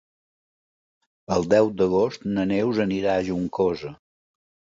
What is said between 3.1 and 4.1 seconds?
a Juncosa.